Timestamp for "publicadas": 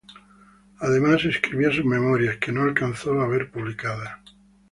3.51-4.09